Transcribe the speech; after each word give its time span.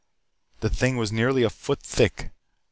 The 0.61 0.69
thing 0.71 0.97
was 0.97 1.11
nearly 1.11 1.43
a 1.43 1.49
foot 1.51 1.79
thick. 1.83 2.31